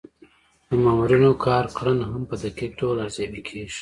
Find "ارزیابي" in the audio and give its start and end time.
3.05-3.41